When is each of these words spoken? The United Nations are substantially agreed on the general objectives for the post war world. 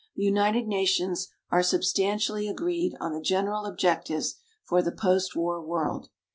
The 0.15 0.23
United 0.23 0.65
Nations 0.65 1.27
are 1.51 1.61
substantially 1.61 2.47
agreed 2.47 2.95
on 2.99 3.13
the 3.13 3.21
general 3.21 3.65
objectives 3.67 4.33
for 4.63 4.81
the 4.81 4.91
post 4.91 5.35
war 5.35 5.61
world. 5.63 6.09